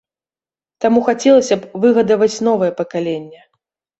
[0.85, 3.41] Таму хацелася б выгадаваць новае пакаленне.